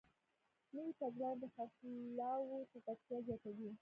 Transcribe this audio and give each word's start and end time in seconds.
نوې 0.75 0.93
تګلارې 0.99 1.39
د 1.41 1.45
خرڅلاو 1.55 2.67
چټکتیا 2.71 3.17
زیاتوي. 3.27 3.69